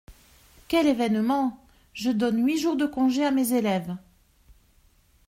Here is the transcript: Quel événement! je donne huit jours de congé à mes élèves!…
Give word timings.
Quel 0.67 0.87
événement! 0.87 1.63
je 1.93 2.09
donne 2.09 2.43
huit 2.43 2.57
jours 2.57 2.75
de 2.75 2.87
congé 2.87 3.23
à 3.23 3.29
mes 3.29 3.53
élèves!… 3.53 3.95